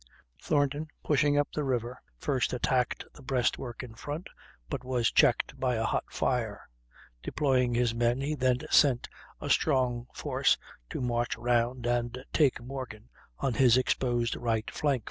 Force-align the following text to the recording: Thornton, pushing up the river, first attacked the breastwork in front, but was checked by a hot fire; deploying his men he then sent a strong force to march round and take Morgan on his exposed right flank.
Thornton, 0.41 0.87
pushing 1.03 1.37
up 1.37 1.49
the 1.53 1.63
river, 1.63 2.01
first 2.17 2.53
attacked 2.53 3.05
the 3.13 3.21
breastwork 3.21 3.83
in 3.83 3.93
front, 3.93 4.29
but 4.67 4.83
was 4.83 5.11
checked 5.11 5.59
by 5.59 5.75
a 5.75 5.83
hot 5.83 6.05
fire; 6.09 6.67
deploying 7.21 7.75
his 7.75 7.93
men 7.93 8.19
he 8.19 8.33
then 8.33 8.61
sent 8.71 9.07
a 9.39 9.47
strong 9.47 10.07
force 10.11 10.57
to 10.89 11.01
march 11.01 11.37
round 11.37 11.85
and 11.85 12.17
take 12.33 12.59
Morgan 12.59 13.09
on 13.37 13.53
his 13.53 13.77
exposed 13.77 14.35
right 14.35 14.71
flank. 14.71 14.99